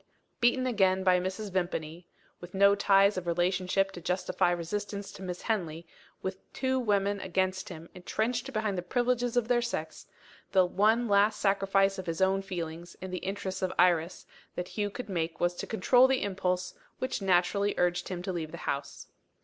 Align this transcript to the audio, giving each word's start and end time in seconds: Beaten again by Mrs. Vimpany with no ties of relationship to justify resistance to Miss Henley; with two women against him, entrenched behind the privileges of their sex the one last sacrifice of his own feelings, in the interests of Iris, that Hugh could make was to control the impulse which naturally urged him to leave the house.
Beaten 0.39 0.65
again 0.65 1.03
by 1.03 1.19
Mrs. 1.19 1.51
Vimpany 1.51 2.07
with 2.39 2.55
no 2.55 2.73
ties 2.73 3.17
of 3.17 3.27
relationship 3.27 3.91
to 3.91 4.01
justify 4.01 4.49
resistance 4.49 5.11
to 5.11 5.21
Miss 5.21 5.43
Henley; 5.43 5.85
with 6.23 6.41
two 6.53 6.79
women 6.79 7.19
against 7.19 7.69
him, 7.69 7.87
entrenched 7.93 8.51
behind 8.51 8.79
the 8.79 8.81
privileges 8.81 9.37
of 9.37 9.47
their 9.47 9.61
sex 9.61 10.07
the 10.53 10.65
one 10.65 11.07
last 11.07 11.39
sacrifice 11.39 11.99
of 11.99 12.07
his 12.07 12.19
own 12.19 12.41
feelings, 12.41 12.95
in 12.99 13.11
the 13.11 13.19
interests 13.19 13.61
of 13.61 13.71
Iris, 13.77 14.25
that 14.55 14.69
Hugh 14.69 14.89
could 14.89 15.07
make 15.07 15.39
was 15.39 15.53
to 15.57 15.67
control 15.67 16.07
the 16.07 16.23
impulse 16.23 16.73
which 16.97 17.21
naturally 17.21 17.75
urged 17.77 18.07
him 18.09 18.23
to 18.23 18.33
leave 18.33 18.51
the 18.51 18.57
house. 18.65 19.05